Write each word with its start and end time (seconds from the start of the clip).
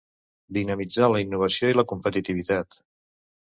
Dinamitzar 0.55 1.09
la 1.11 1.19
innovació 1.25 1.69
i 1.73 1.77
la 1.81 1.85
competitivitat. 1.93 2.81